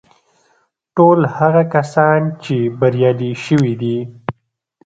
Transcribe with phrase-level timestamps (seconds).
[0.95, 3.97] ټول هغه کسان چې بريالي شوي دي.